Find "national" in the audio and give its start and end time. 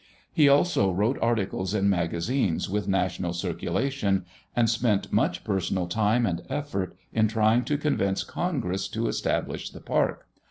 2.87-3.33